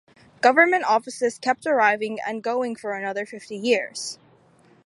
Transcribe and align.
Government 0.41 0.83
offices 0.85 1.37
kept 1.37 1.67
arriving 1.67 2.17
and 2.25 2.41
going 2.41 2.75
for 2.75 2.93
another 2.95 3.23
fifty 3.23 3.55
years. 3.55 4.17